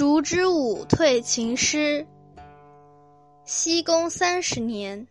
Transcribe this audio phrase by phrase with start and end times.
[0.00, 2.06] 烛之武退秦师。
[3.44, 5.06] 西宫三十年，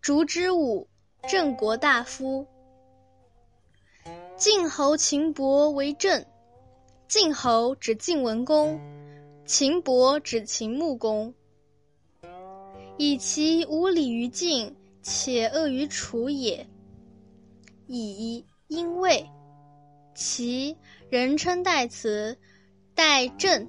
[0.00, 0.88] 烛之武，
[1.30, 2.44] 郑国大夫。
[4.36, 6.26] 晋侯秦伯为政。
[7.06, 8.80] 晋侯指晋文公，
[9.46, 11.32] 秦伯指秦穆公。
[12.98, 16.66] 以其无礼于晋，且恶于楚也。
[17.86, 19.24] 以因为
[20.12, 20.76] 其
[21.08, 22.36] 人称代词，
[22.94, 23.68] 代郑。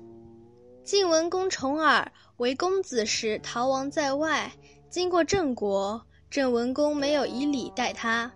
[0.84, 4.52] 晋文公重耳为公子时逃亡在外，
[4.90, 8.34] 经过郑国，郑文公没有以礼待他。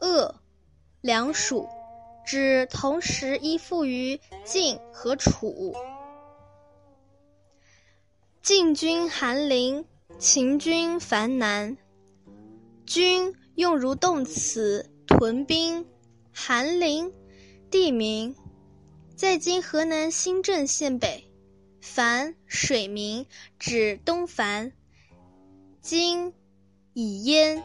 [0.00, 0.34] 恶，
[1.00, 1.68] 梁蜀。
[2.24, 5.74] 指同时依附于晋和楚。
[8.42, 9.84] 晋军韩陵，
[10.20, 11.76] 秦军樊南。
[12.86, 15.84] 军用如动词，屯兵。
[16.32, 17.12] 韩陵，
[17.72, 18.36] 地名，
[19.22, 21.30] 在今河南新郑县北。
[21.80, 23.24] 樊，水名，
[23.56, 24.72] 指东樊。
[25.80, 26.34] 今
[26.92, 27.62] 已淹，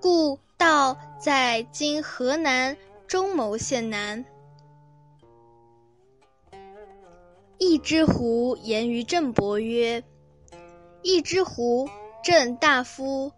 [0.00, 2.78] 故道在今河南。
[3.06, 4.24] 中牟县南，
[7.58, 10.02] 一之狐言于郑伯曰
[11.04, 11.90] ：“一之狐，
[12.24, 13.30] 郑大夫。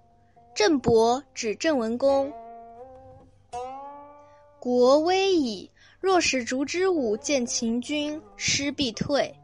[0.55, 2.33] 郑伯指郑文公。
[4.61, 9.35] 国危矣，若使烛之武见秦军，师必退。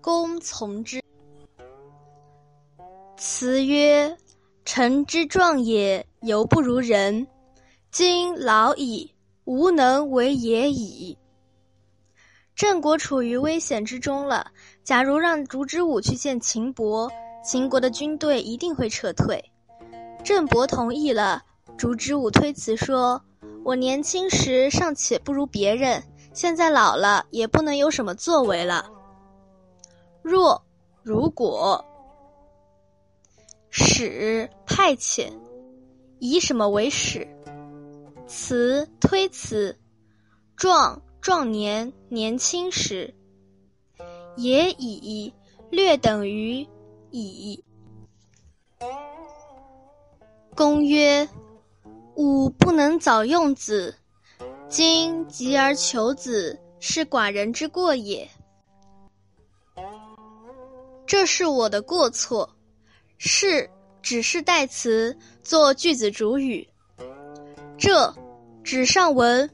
[0.00, 1.02] 公从之。”
[3.16, 4.16] 辞曰
[4.64, 7.26] ：“臣之壮也，犹不如人。
[7.90, 9.14] 今老矣。”
[9.46, 11.18] 无能为也已。
[12.54, 14.52] 郑国处于危险之中了。
[14.84, 17.10] 假如让烛之武去见秦伯，
[17.44, 19.42] 秦国的军队一定会撤退。
[20.22, 21.42] 郑伯同意了。
[21.76, 23.20] 烛之武推辞说
[23.64, 28.90] ：“我年轻时尚且不如别人，现在老了也不能有什么作为了。
[30.22, 30.64] 若
[31.02, 31.84] 如果
[33.70, 35.32] 使派遣，
[36.18, 37.26] 以什么为使？”
[38.26, 39.76] 辞推辞，
[40.56, 43.12] 壮壮年年轻时，
[44.36, 45.34] 也已
[45.68, 46.66] 略等于
[47.10, 47.64] 已。
[50.54, 51.28] 公曰：
[52.20, 53.94] 吾不能早用子，
[54.68, 58.28] 今急而求子，是寡人之过也。
[61.06, 62.54] 这是我的过错。
[63.16, 63.70] 是
[64.02, 66.68] 只是代词，做句子主语。
[67.78, 68.14] 这，
[68.62, 69.48] 纸上文。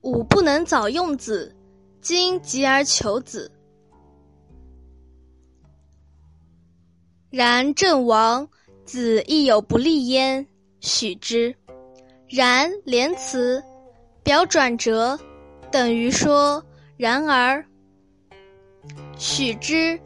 [0.00, 1.54] 吾不能早用子，
[2.00, 3.52] 今急而求子。
[7.28, 8.48] 然郑王
[8.86, 10.46] 子亦有不利焉，
[10.82, 11.54] 许之。
[12.28, 13.62] 然连词，
[14.22, 15.18] 表转折，
[15.70, 16.62] 等于说
[16.96, 17.64] 然而。
[19.16, 19.98] 许之，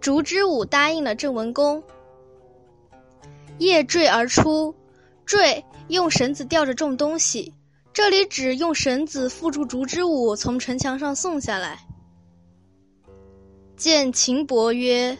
[0.00, 1.82] 烛之武答应了郑文公。
[3.58, 4.74] 夜坠而出，
[5.24, 5.64] 坠。
[5.88, 7.52] 用绳子吊着重东西，
[7.92, 11.78] 这里指用绳子缚住烛之武从城墙上送下来。
[13.76, 15.18] 见秦伯曰：“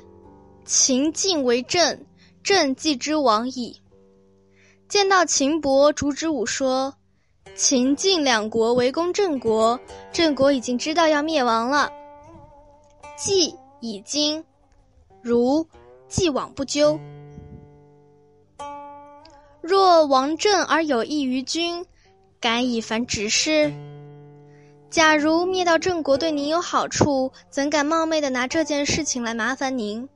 [0.64, 2.06] 秦晋为郑，
[2.42, 3.78] 郑既之亡矣。”
[4.94, 6.94] 见到秦伯，烛之武说
[7.56, 9.77] ：“秦晋两国围攻郑国，
[10.12, 11.91] 郑国已经知道要灭亡了。
[13.16, 14.44] 既已经，
[15.21, 15.66] 如
[16.06, 16.97] 既往不咎。”
[19.60, 21.84] 若王政而有益于君，
[22.38, 23.75] 敢以凡指示？
[24.91, 30.09] 假如灭掉郑国对您有好处，怎敢冒昧的拿这件事情来麻烦您？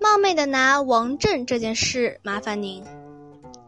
[0.00, 2.82] 冒昧的拿王政这件事麻烦您？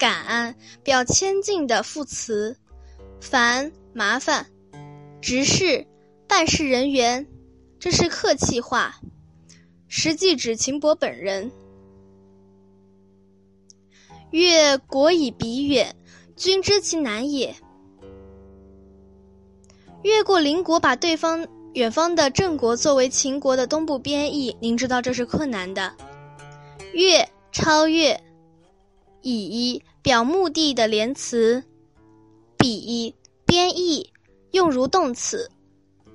[0.04, 2.54] 敢表谦敬的副词，
[3.22, 4.47] 烦麻烦，
[5.22, 5.87] 执事
[6.28, 7.26] 办事人员，
[7.78, 9.00] 这是客气话，
[9.88, 11.50] 实际指秦伯本人。
[14.28, 15.97] 越国以彼远，
[16.37, 17.55] 君知其难也。
[20.02, 25.96] 越过邻国，把对方远方的郑国作为秦国的东部边邑，您知道这是困难的。
[26.93, 28.23] 越超越，
[29.23, 31.65] 以一表目的的连词，
[32.59, 33.15] 彼
[33.47, 34.12] 编译
[34.51, 35.51] 用如动词。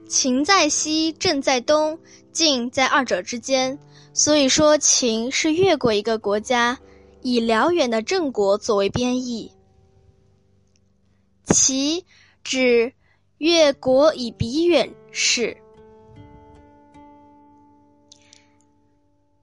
[0.07, 1.97] 秦在西，郑在东，
[2.31, 3.79] 晋在二者之间，
[4.13, 6.77] 所以说秦是越过一个国家。
[7.23, 9.51] 以辽远的郑国作为编译，
[11.45, 12.05] 其
[12.43, 12.93] 指
[13.39, 15.57] 越国以彼远是。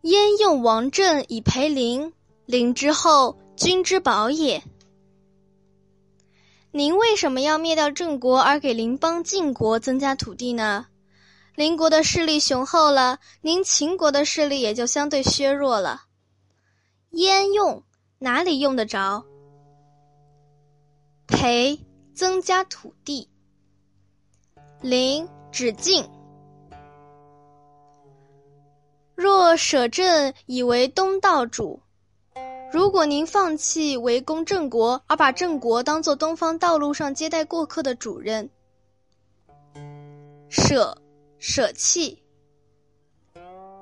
[0.02, 2.12] 焉用王政以陪邻？
[2.46, 4.62] 邻之后，君之宝也。
[6.72, 10.86] 您为什么要灭掉郑国，而给邻邦晋国增加土地呢？
[11.54, 16.02] 邻国的势力雄厚了，您秦国的势力也就相对削弱了。
[17.12, 17.82] 焉用
[18.18, 19.24] 哪里用得着？
[21.26, 21.80] 赔
[22.14, 23.30] 增加土地。
[24.82, 26.06] 邻指晋。
[29.14, 31.80] 若舍朕以为东道主，
[32.72, 38.50] 如果您放弃围攻郑国，而把郑国当做东方道路上接待过客的主人，
[40.48, 40.96] 舍
[41.38, 42.22] 舍弃，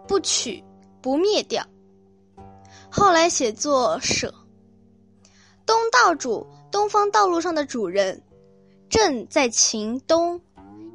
[0.07, 0.63] 不取
[1.01, 1.67] 不灭掉。
[2.91, 4.33] 后来写作舍。
[5.67, 8.23] 东道主，东方道路上的主人，
[8.91, 10.41] 郑在秦东，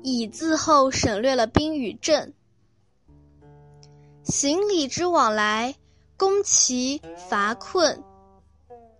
[0.03, 2.33] 以字后省略了宾与郑。
[4.23, 5.75] 行礼之往来，
[6.19, 8.03] 攻其伐困，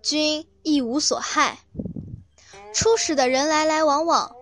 [0.02, 1.60] 君亦无所害。
[2.74, 4.34] 出使的人来来往往，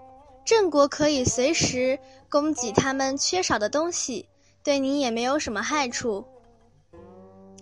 [0.45, 1.97] 郑国可以随时
[2.29, 4.29] 供给他们缺少的东西，
[4.63, 6.27] 对你也没有什么害处。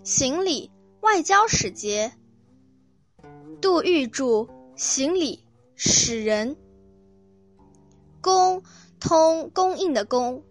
[0.03, 0.69] 行礼，
[0.99, 2.11] 外交使节。
[3.61, 5.45] 杜预注：行礼，
[5.77, 6.57] 使人。
[8.19, 8.61] 供，
[8.99, 10.43] 通供应的供。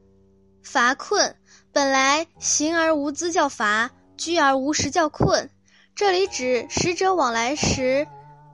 [0.62, 1.36] 伐困。
[1.70, 5.50] 本来行而无资叫乏，居而无食叫困。
[5.94, 8.06] 这里指使者往来时，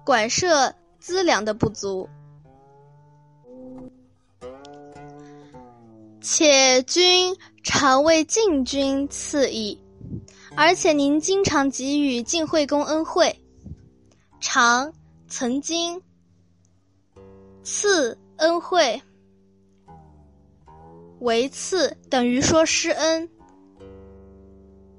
[0.04, 2.08] 管摄资粮的不足。
[6.20, 9.80] 且君常为晋君赐矣，
[10.54, 13.40] 而且您经常给予晋惠公恩惠。
[14.38, 14.92] 常
[15.28, 16.02] 曾经
[17.62, 19.00] 赐恩惠。
[21.20, 23.30] 为赐等于说施恩，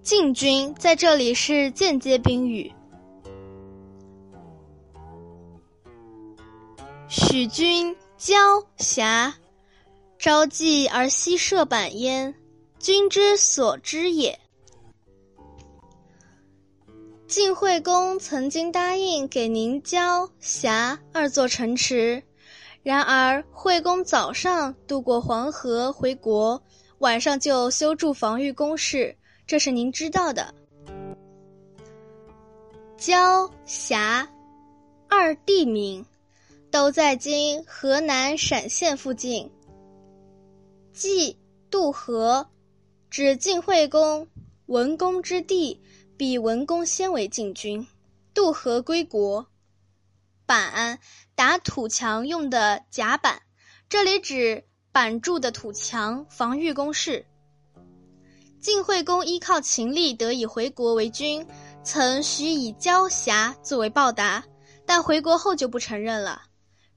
[0.04, 2.74] 晋军在这里是间接宾语。
[7.08, 8.36] 许君交
[8.78, 9.36] 瑕，
[10.18, 12.34] 朝济而夕射板焉，
[12.80, 14.40] 君之所知也。
[17.28, 22.24] 晋惠公曾经答应给您交瑕二座城池。
[22.82, 26.60] 然而，惠公早上渡过黄河回国，
[26.98, 29.16] 晚上就修筑防御工事，
[29.46, 30.54] 这是您知道的。
[32.98, 34.30] 交峡
[35.10, 36.06] 二地名，
[36.70, 39.52] 都在今河南陕县附近。
[40.94, 41.38] 冀
[41.70, 42.48] 渡河，
[43.10, 44.28] 指晋惠公
[44.68, 45.82] 文公之地，
[46.16, 47.88] 比文公先为晋君，
[48.34, 49.48] 渡河归国。
[50.46, 51.00] 板
[51.34, 53.42] 打土墙用的甲板，
[53.90, 57.26] 这里指板筑的土墙，防御工事。
[58.62, 61.48] 晋惠公依靠秦力得以回国为君，
[61.84, 64.44] 曾许以交瑕作为报答，
[64.86, 66.44] 但回国后就不承认了。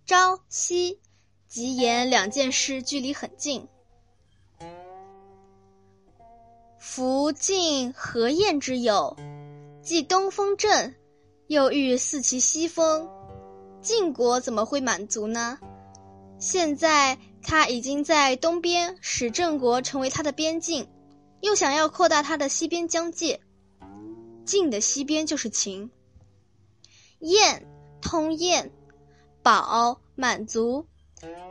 [0.04, 1.00] 朝夕，
[1.48, 3.66] 吉言两件事距离很近。
[6.78, 9.16] 福晋何晏之友，
[9.82, 10.94] 既东风正，
[11.46, 13.08] 又欲四其西风。
[13.80, 15.58] 晋国怎么会满足呢？
[16.38, 20.86] 现在他已经在东边使郑国成为他的边境，
[21.44, 23.38] 又想要扩大他的西边疆界。
[24.46, 25.90] 晋的西边就是秦。
[27.18, 27.66] 燕
[28.00, 28.72] 通燕，
[29.42, 30.86] 保满足，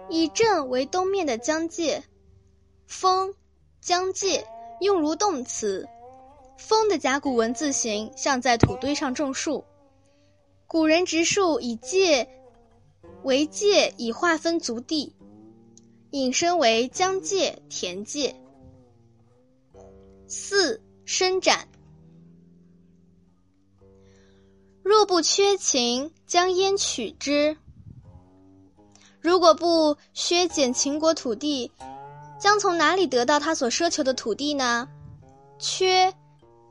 [0.09, 2.03] 以镇为东面的疆界。
[2.87, 3.35] 封
[3.81, 4.47] 疆界
[4.81, 5.87] 用如动词，
[6.57, 9.63] 封的甲骨文字形像在土堆上种树。
[10.65, 12.27] 古人植树以界
[13.21, 15.15] 为界，以划分族地，
[16.09, 18.35] 引申为疆界、田界。
[20.35, 21.67] 四伸展，
[24.81, 27.55] 若不缺秦，将焉取之？
[29.21, 31.71] 如果不削减秦国土地，
[32.39, 34.89] 将从哪里得到他所奢求的土地呢？
[35.59, 36.11] 缺，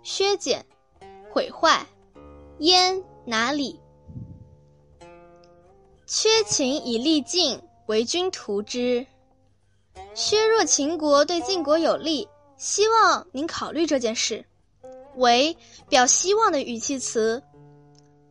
[0.03, 0.67] 削减，
[1.31, 1.87] 毁坏，
[2.59, 3.79] 焉哪里？
[6.05, 9.07] 缺秦以利晋，为君图之。
[10.15, 12.29] 削弱秦国对晋国有利，
[12.63, 14.45] 希望您考虑这件事。
[15.17, 15.57] 为
[15.89, 17.43] 表希望的语气词。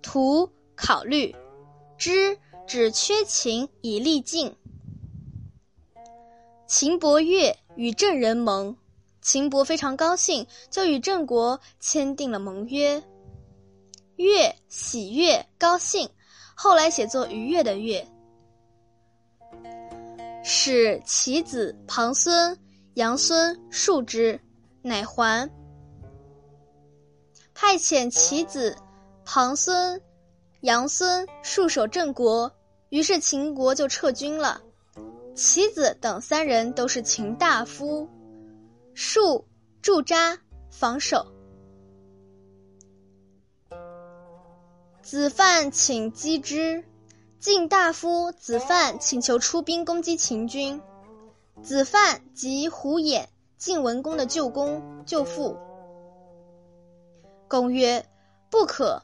[0.02, 1.36] 图考虑，
[1.98, 4.56] 之指缺秦以利晋。
[6.66, 8.78] 秦伯乐与郑人盟，
[9.22, 13.04] 秦伯非常高兴，就与郑国签订了盟约。
[14.16, 16.10] 乐喜悦高兴。
[16.56, 18.08] 后来写作愉悦的悦，
[20.42, 22.58] 使其子庞孙、
[22.96, 24.40] 杨孙庶之，
[24.82, 25.50] 乃还。
[27.54, 28.76] 派遣其子
[29.24, 30.02] 庞孙、
[30.62, 32.52] 杨孙戍守郑国，
[32.90, 34.62] 于是秦国就撤军了。
[35.36, 38.10] 其子等三人都是秦大夫，
[38.94, 39.46] 戍
[39.82, 40.38] 驻扎
[40.70, 41.26] 防守。
[45.02, 46.84] 子范请击之，
[47.40, 50.82] 晋大夫子范请求出兵攻击秦军。
[51.64, 53.26] 子范即胡衍，
[53.58, 55.56] 晋文公的舅公舅父。
[57.48, 58.04] 公曰
[58.50, 59.04] ：“不可，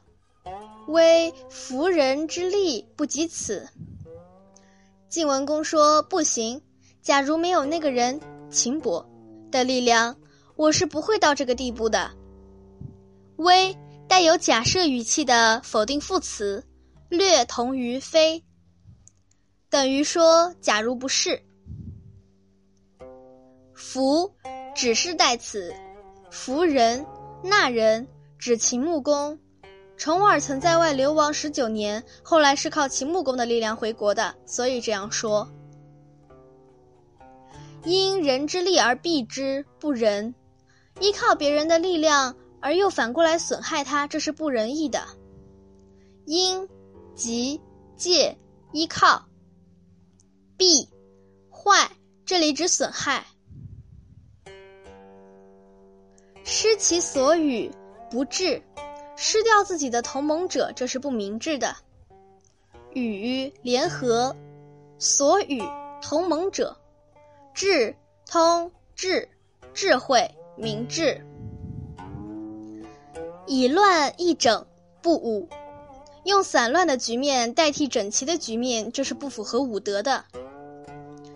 [0.88, 3.68] 威服人之力不及此。”
[5.08, 6.60] 晋文公说：“不行，
[7.00, 9.08] 假如没有那个人秦伯
[9.50, 10.16] 的力量，
[10.56, 12.10] 我是不会到这个地步的。”
[13.36, 13.76] 微
[14.08, 16.64] 带有假设语气的否定副词，
[17.08, 18.42] 略同于非，
[19.70, 21.40] 等于说“假如不是”。
[23.78, 24.34] 服
[24.74, 25.72] 指示代词，
[26.32, 27.06] 服人、
[27.44, 29.38] 纳人指秦穆公。
[29.96, 35.48] 重耳曾在外流亡十九年，后来是靠秦穆公的力量回国的，所以这样说。
[37.84, 40.34] 因人之力而避之，不仁；
[41.00, 45.06] 依靠别人的力量而又反过来损害他，这是不仁义的。
[46.26, 46.68] 因、
[47.14, 47.60] 即、
[47.96, 48.36] 借、
[48.72, 49.24] 依靠、
[50.56, 50.88] 避、
[51.48, 51.92] 坏，
[52.26, 53.24] 这里指损害。
[56.50, 57.70] 失其所与，
[58.10, 58.62] 不智。
[59.16, 61.76] 失掉自己的同盟者，这是不明智的。
[62.94, 64.34] 与联合，
[64.98, 65.62] 所与
[66.00, 66.74] 同盟者，
[67.52, 67.94] 智
[68.26, 69.28] 通智，
[69.74, 71.22] 智慧明智。
[73.46, 74.66] 以乱易整，
[75.02, 75.50] 不武。
[76.24, 80.24] 用散乱的局面代替整齐的局面，这是不符合武德的。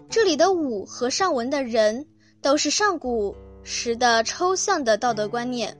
[0.08, 2.06] 这里的武和上文的仁，
[2.40, 5.76] 都是上古时的抽象的道德观念。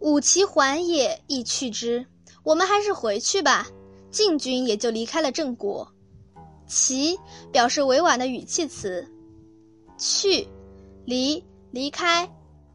[0.00, 2.06] 武其还也，亦去之。
[2.42, 3.66] 我们还是回去吧。
[4.10, 5.88] 晋军也就离开了郑国。
[6.66, 7.18] 其
[7.50, 9.06] 表示委婉的语气词。
[9.96, 10.46] 去，
[11.04, 12.30] 离，离开。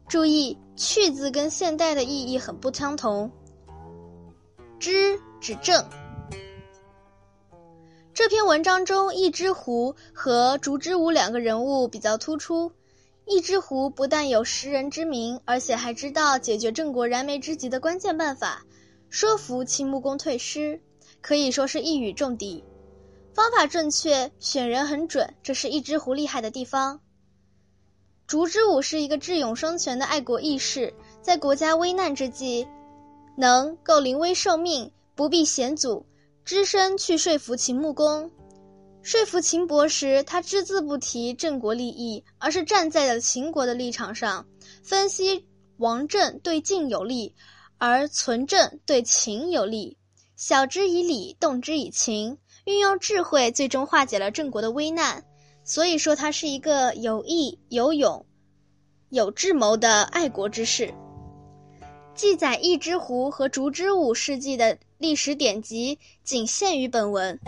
[0.08, 3.30] 注意，去字跟现代的意义很不相同。
[4.78, 5.84] 之指正。
[8.20, 12.70] 这篇文章中，一只狐和烛之武两个人物比较突出。
[13.24, 18.62] 一只狐不但有识人之明，而且还知道解决郑国燃眉之急的关键办法，
[19.08, 20.82] 说服秦穆公退师，
[21.22, 22.62] 可以说是一语中的。
[23.32, 27.00] 方法正确，选人很准，这是一只狐厉害的地方。
[28.26, 32.68] 烛之武是一个智勇双全的爱国义士，在国家危难之际，
[33.38, 36.04] 能够临危受命，不避险阻，
[36.44, 38.30] 只身去说服秦穆公。
[39.02, 44.46] 说服秦伯时，他只字不提郑国利益，而是站在了秦国的立场上，
[44.82, 45.46] 分析
[45.78, 47.34] 王政对晋有利，
[47.78, 49.96] 而存政对秦有利，
[50.36, 55.24] 晓之以理，动之以情，运用智慧，最终化解了郑国的危难。
[55.64, 58.26] 所以说，他是一个有义、有勇、
[59.08, 60.92] 有智谋的爱国之士。
[62.14, 67.40] 记载义之狐和烛之武事迹的历史典籍仅限于本文。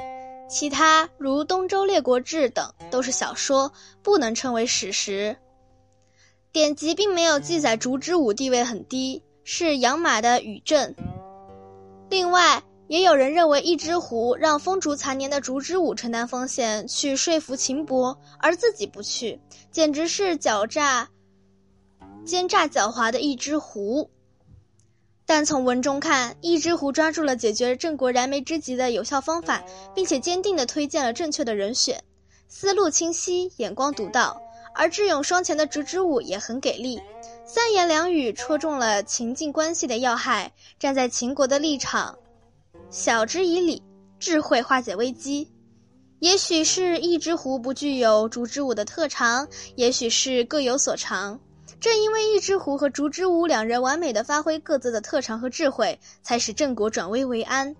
[0.48, 3.70] 其他如《东周列国志》等都是小说，
[4.02, 5.36] 不能称为史实。
[6.50, 10.94] 典籍并没有记载烛之武地位很低，是养马的羽正。
[12.08, 19.38] 另外，也有人认为一只狐让风烛残年的烛之武承担风险去说服秦伯，而自己不去，
[19.70, 21.10] 简直是狡诈、
[22.24, 24.08] 奸诈狡猾的一只狐。
[25.34, 32.04] 但从文中看，一之狐抓住了解决郑国燃眉之急的有效方法，并且坚定地推荐了正确的人选，
[32.48, 34.36] 思路清晰，眼光独到；
[34.74, 37.00] 而智勇双全的烛之武也很给力，
[37.46, 42.18] 三言两语戳中了秦晋关系的要害，站在秦国的立场，
[42.90, 43.82] 晓之以理，
[44.18, 45.50] 智慧化解危机。
[46.18, 51.40] 也许是一之狐不具有烛之武的特长，也许是各有所长。
[51.82, 57.74] 正因为一只狐和烛之武两人完美的发挥各自的特长和智慧，才使郑国转危为安。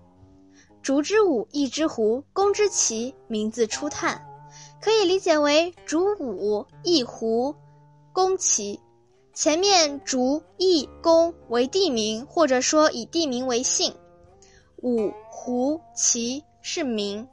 [0.81, 4.21] 烛之武、一只狐，公之奇，名字初探，
[4.81, 7.55] 可以理解为烛武、一狐、
[8.11, 8.77] 公齐。
[9.33, 13.93] 前面烛、一、公为地名，或者说以地名为姓；
[14.81, 17.25] 武、狐、齐是名。